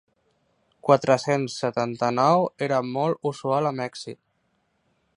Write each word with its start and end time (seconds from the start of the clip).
Quatre-cents 0.87 1.59
setanta-nou 1.65 2.47
era 2.69 2.83
molt 2.97 3.31
usual 3.33 3.73
a 3.73 3.77
Mèxic. 3.85 4.23